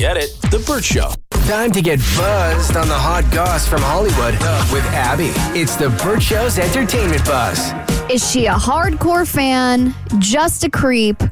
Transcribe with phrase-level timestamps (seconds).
[0.00, 0.30] Get it?
[0.50, 1.12] The Bert Show.
[1.46, 4.34] Time to get buzzed on the hot goss from Hollywood
[4.72, 5.30] with Abby.
[5.58, 7.72] It's the Bert Show's entertainment buzz.
[8.10, 11.22] Is she a hardcore fan, just a creep,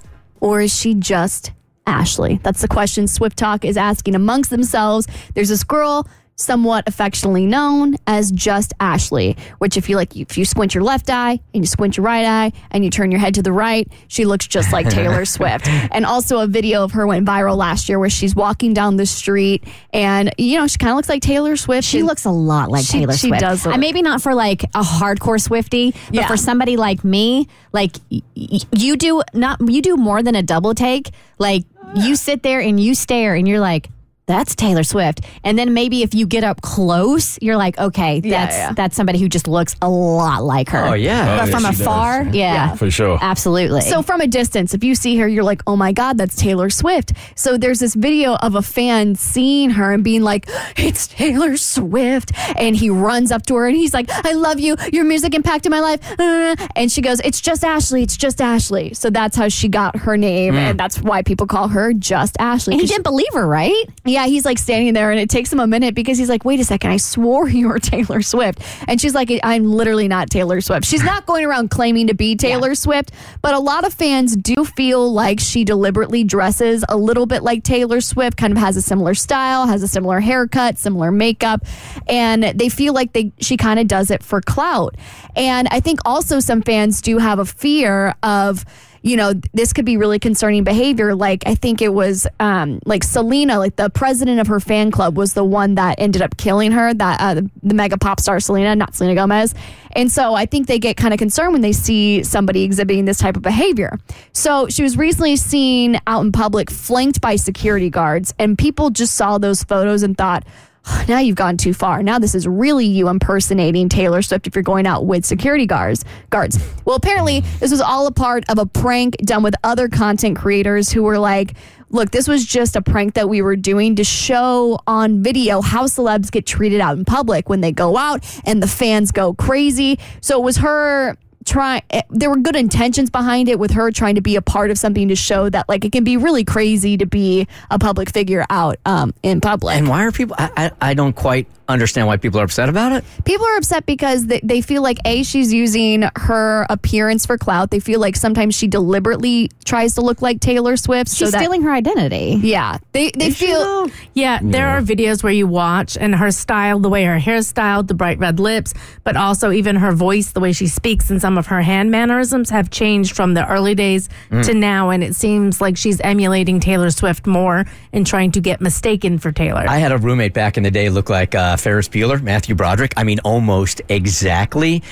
[0.40, 1.52] or is she just
[1.86, 2.40] Ashley?
[2.42, 5.06] That's the question Swift Talk is asking amongst themselves.
[5.34, 6.06] There's this girl
[6.38, 11.10] somewhat affectionately known as just Ashley, which if you like if you squint your left
[11.10, 13.90] eye and you squint your right eye and you turn your head to the right,
[14.06, 15.66] she looks just like Taylor Swift.
[15.68, 19.04] And also a video of her went viral last year where she's walking down the
[19.06, 21.86] street and you know, she kind of looks like Taylor Swift.
[21.86, 23.40] She And looks a lot like She- Taylor she Swift.
[23.40, 26.28] does look- Uh, maybe not for like a hardcore Swiftie, but Yeah.
[26.28, 30.42] for somebody like me, like y- y- you do not you do more than a
[30.42, 31.10] double take.
[31.38, 31.64] Like
[31.96, 33.90] you sit there and you stare and you're like.
[34.28, 35.22] That's Taylor Swift.
[35.42, 38.72] And then maybe if you get up close, you're like, okay, that's yeah.
[38.74, 40.84] that's somebody who just looks a lot like her.
[40.84, 41.38] Oh, yeah.
[41.38, 42.34] But Oh, from yeah, she afar, does.
[42.34, 42.74] yeah.
[42.76, 43.18] For sure.
[43.20, 43.80] Absolutely.
[43.80, 46.70] So from a distance, if you see her, you're like, oh my God, that's Taylor
[46.70, 47.12] Swift.
[47.34, 52.30] So there's this video of a fan seeing her and being like, it's Taylor Swift.
[52.56, 54.76] And he runs up to her and he's like, I love you.
[54.92, 56.00] Your music impacted my life.
[56.20, 58.02] Uh, And she goes, it's just Ashley.
[58.02, 58.92] It's just Ashley.
[58.94, 60.54] So that's how she got her name.
[60.54, 62.74] And that's why people call her just Ashley.
[62.74, 63.84] and he 'Cause didn't believe her, right?
[64.04, 66.60] yeah, he's like standing there and it takes him a minute because he's like, wait
[66.60, 68.62] a second, I swore you were Taylor Swift.
[68.86, 70.84] And she's like, I'm literally not Taylor Swift.
[70.84, 73.12] She's not going around claiming to be Taylor Swift,
[73.42, 77.62] but a lot of fans do feel like she deliberately dresses a little bit like
[77.64, 81.64] Taylor Swift, kind of has a similar style, has a similar haircut, similar makeup,
[82.06, 84.96] and they feel like they she kind of does it for clout.
[85.36, 88.64] And I think also some fans do have a fear of
[89.02, 91.14] you know, this could be really concerning behavior.
[91.14, 95.16] Like, I think it was um, like Selena, like the president of her fan club,
[95.16, 98.74] was the one that ended up killing her, that uh, the mega pop star Selena,
[98.76, 99.54] not Selena Gomez.
[99.92, 103.18] And so I think they get kind of concerned when they see somebody exhibiting this
[103.18, 103.98] type of behavior.
[104.32, 109.14] So she was recently seen out in public flanked by security guards, and people just
[109.14, 110.44] saw those photos and thought,
[111.08, 112.02] now you've gone too far.
[112.02, 116.04] Now this is really you impersonating Taylor Swift if you're going out with security guards.
[116.30, 116.58] Guards.
[116.84, 120.90] Well, apparently this was all a part of a prank done with other content creators
[120.90, 121.54] who were like,
[121.90, 125.84] "Look, this was just a prank that we were doing to show on video how
[125.84, 129.98] celebs get treated out in public when they go out and the fans go crazy."
[130.20, 131.16] So it was her
[131.48, 134.78] try there were good intentions behind it with her trying to be a part of
[134.78, 138.44] something to show that like it can be really crazy to be a public figure
[138.50, 140.36] out um, in public And why are people?
[140.38, 143.04] I, I, I don't quite understand why people are upset about it.
[143.24, 147.70] people are upset because they, they feel like a she's using her appearance for clout
[147.70, 151.38] they feel like sometimes she deliberately tries to look like taylor swift She's so that
[151.38, 152.38] stealing her identity.
[152.42, 156.88] yeah they, they feel Yeah, there are videos where you watch and her style, the
[156.88, 158.74] way her hair styled, the bright red lips,
[159.04, 162.50] but also even her voice, the way she speaks, and some of her hand mannerisms
[162.50, 164.08] have changed from the early days
[164.42, 164.90] to now.
[164.90, 169.30] And it seems like she's emulating Taylor Swift more and trying to get mistaken for
[169.30, 169.64] Taylor.
[169.68, 172.92] I had a roommate back in the day look like uh, Ferris Bueller, Matthew Broderick.
[172.96, 174.82] I mean, almost exactly.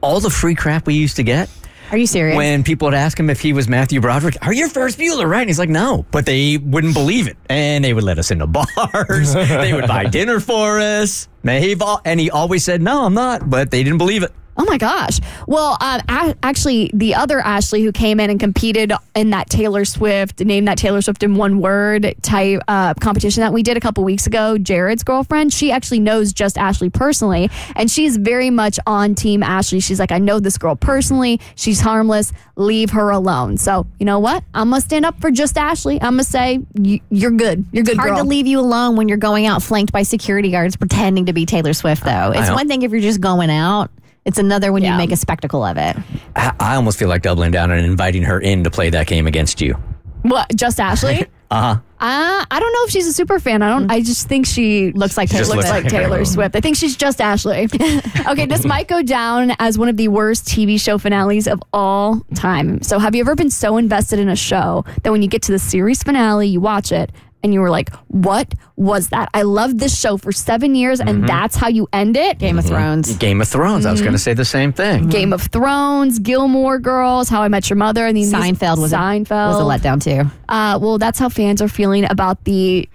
[0.00, 1.48] All the free crap we used to get.
[1.92, 2.36] Are you serious?
[2.36, 5.40] When people would ask him if he was Matthew Broderick, are you Ferris Bueller, right?
[5.40, 6.04] And he's like, no.
[6.10, 7.36] But they wouldn't believe it.
[7.48, 9.34] And they would let us into bars.
[9.34, 11.28] they would buy dinner for us.
[11.44, 13.48] And he, and he always said, no, I'm not.
[13.48, 14.32] But they didn't believe it.
[14.58, 15.20] Oh my gosh.
[15.46, 19.84] Well, um, a- actually, the other Ashley who came in and competed in that Taylor
[19.84, 23.80] Swift, named that Taylor Swift in one word type uh, competition that we did a
[23.80, 27.50] couple weeks ago, Jared's girlfriend, she actually knows just Ashley personally.
[27.74, 29.80] And she's very much on Team Ashley.
[29.80, 31.40] She's like, I know this girl personally.
[31.54, 32.32] She's harmless.
[32.56, 33.58] Leave her alone.
[33.58, 34.42] So, you know what?
[34.54, 35.96] I'm going to stand up for just Ashley.
[36.00, 37.66] I'm going to say, y- you're good.
[37.72, 38.18] You're good, Hard girl.
[38.18, 41.44] to leave you alone when you're going out flanked by security guards pretending to be
[41.44, 42.32] Taylor Swift, though.
[42.34, 43.90] It's one thing if you're just going out.
[44.26, 44.92] It's another when Yeah.
[44.92, 45.96] you make a spectacle of it.
[46.34, 49.26] I, I almost feel like doubling down and inviting her in to play that game
[49.26, 49.74] against you.
[50.22, 50.54] What?
[50.54, 51.24] Just Ashley?
[51.48, 51.80] Uh huh.
[52.00, 53.62] Uh, I don't know if she's a super fan.
[53.62, 53.88] I don't.
[53.88, 56.24] I just think she Looks like Taylor looks looks like like Taylor.
[56.24, 56.56] Swift.
[56.56, 57.68] I think she's just Ashley.
[58.28, 62.20] okay, this might go down as one of the worst TV show finales of all
[62.34, 62.82] time.
[62.82, 65.52] So, have you ever been so invested in a show that when you get to
[65.52, 67.12] the series finale, you watch it
[67.46, 69.30] and you were like, "What was that?
[69.32, 71.26] I loved this show for seven years, and mm-hmm.
[71.26, 72.74] that's how you end it." Game of mm-hmm.
[72.74, 73.16] Thrones.
[73.16, 73.86] Game of Thrones.
[73.86, 74.22] I was going to mm-hmm.
[74.24, 75.08] say the same thing.
[75.08, 79.54] Game of Thrones, Gilmore Girls, How I Met Your Mother, and these Seinfeld was Seinfeld
[79.54, 80.30] a, was a letdown too.
[80.48, 82.88] Uh, well, that's how fans are feeling about the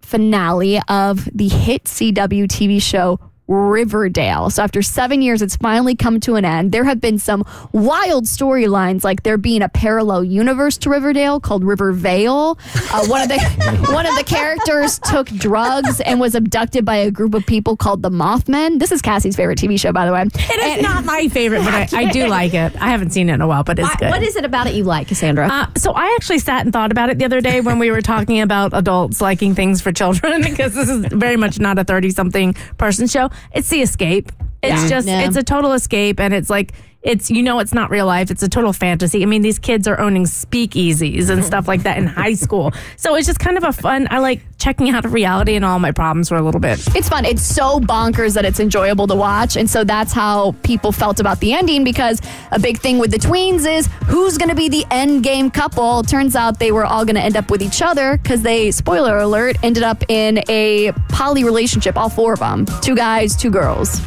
[0.00, 3.18] finale of the hit CW TV show
[3.48, 4.50] Riverdale.
[4.50, 6.72] So after seven years, it's finally come to an end.
[6.72, 11.64] There have been some wild storylines, like there being a parallel universe to Riverdale called
[11.64, 12.58] Rivervale.
[12.92, 13.38] Uh, one of the
[13.92, 18.02] one of the characters took drugs and was abducted by a group of people called
[18.02, 18.78] the Mothmen.
[18.78, 20.22] This is Cassie's favorite TV show, by the way.
[20.34, 22.74] It is not my favorite, but I, I do like it.
[22.80, 24.10] I haven't seen it in a while, but it's Why- good.
[24.10, 25.48] what is it about it you like, Cassandra?
[25.48, 28.02] Uh, so I actually sat and thought about it the other day when we were
[28.02, 32.10] talking about adults liking things for children because this is very much not a 30
[32.10, 33.30] something person show.
[33.52, 34.32] It's the escape.
[34.62, 34.88] It's Yeah.
[34.88, 35.20] just Yeah.
[35.26, 36.72] it's a total escape and it's like
[37.02, 38.30] it's you know it's not real life.
[38.30, 39.22] It's a total fantasy.
[39.22, 42.72] I mean these kids are owning speakeasies and stuff like that in high school.
[42.96, 45.78] So it's just kind of a fun I like checking out of reality and all
[45.78, 46.80] my problems for a little bit.
[46.96, 47.24] it's fun.
[47.24, 49.56] It's so bonkers that it's enjoyable to watch.
[49.56, 52.20] And so that's how people felt about the ending because
[52.50, 56.02] a big thing with the tweens is who's going to be the end game couple.
[56.02, 59.18] Turns out they were all going to end up with each other because they, spoiler
[59.18, 62.66] alert, ended up in a poly relationship, all four of them.
[62.80, 64.00] Two guys, two girls.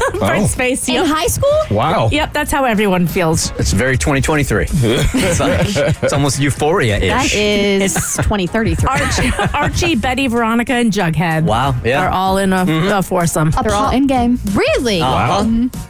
[0.18, 0.88] Britt's face.
[0.88, 0.92] Oh.
[0.92, 1.06] In Yep.
[1.06, 1.60] high school?
[1.70, 2.08] Wow.
[2.10, 3.50] Yep, that's how everyone feels.
[3.58, 4.66] It's very 2023.
[4.70, 5.66] it's, like,
[6.02, 7.34] it's almost euphoria that ish.
[7.36, 8.88] is 2033.
[8.88, 11.44] Archie, Archie, Betty, Veronica, and Jughead.
[11.44, 12.04] Wow, yeah.
[12.06, 12.88] Are all in a, mm-hmm.
[12.88, 13.50] a foursome.
[13.62, 14.38] They're all in game.
[14.54, 15.00] really?
[15.00, 15.42] Wow.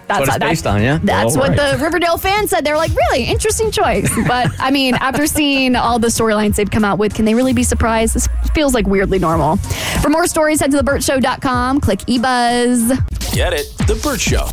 [0.09, 0.99] That's what it's based on, yeah?
[1.03, 1.79] That's All what right.
[1.79, 2.65] the Riverdale fans said.
[2.65, 4.11] They're like, really interesting choice.
[4.27, 7.55] But I mean, after seeing all the storylines they've come out with, can they really
[7.55, 8.15] be surprised?
[8.15, 9.57] This feels like weirdly normal.
[10.03, 12.91] For more stories, head to thebertshow.com, click eBuzz.
[13.33, 13.67] Get it?
[13.87, 14.47] The Bert Show.